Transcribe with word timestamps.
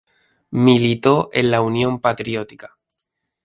Militó 0.65 1.29
en 1.31 1.51
la 1.51 1.61
Unión 1.61 1.99
Patriótica. 1.99 2.75